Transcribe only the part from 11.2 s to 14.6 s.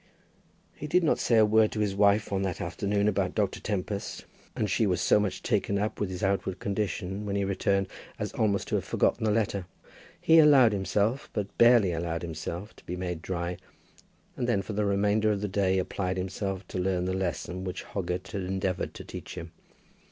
but barely allowed himself, to be made dry, and